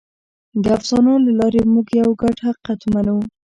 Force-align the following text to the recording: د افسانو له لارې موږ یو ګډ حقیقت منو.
د 0.63 0.65
افسانو 0.77 1.13
له 1.25 1.31
لارې 1.39 1.61
موږ 1.73 1.87
یو 2.01 2.09
ګډ 2.21 2.37
حقیقت 2.47 2.79
منو. 2.93 3.17